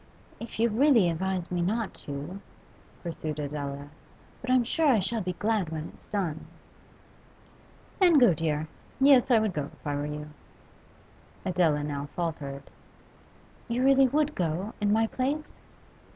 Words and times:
'If 0.39 0.59
you 0.59 0.67
really 0.69 1.11
advise 1.11 1.51
me 1.51 1.61
not 1.61 1.93
to' 2.07 2.41
pursued 3.03 3.37
Adela. 3.37 3.89
'But 4.41 4.49
I'm 4.49 4.63
sure 4.63 4.87
I 4.87 4.99
shall 4.99 5.21
be 5.21 5.33
glad 5.33 5.69
when 5.69 5.89
it's 5.89 6.07
done.' 6.07 6.47
'Then 7.99 8.17
go, 8.17 8.33
dear. 8.33 8.67
Yes, 8.99 9.29
I 9.29 9.37
would 9.37 9.53
go 9.53 9.69
if 9.71 9.85
I 9.85 9.93
were 9.93 10.07
you.' 10.07 10.31
Adela 11.45 11.83
now 11.83 12.07
faltered. 12.15 12.63
'You 13.67 13.83
really 13.83 14.07
would 14.07 14.33
go, 14.33 14.73
in 14.81 14.91
my 14.91 15.05
place? 15.05 15.53